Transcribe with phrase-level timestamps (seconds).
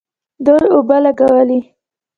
[0.45, 1.59] دوی اوبه لګولې.